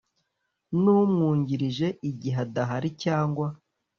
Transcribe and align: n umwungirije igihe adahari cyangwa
n 0.81 0.83
umwungirije 1.01 1.87
igihe 2.09 2.37
adahari 2.45 2.89
cyangwa 3.03 3.47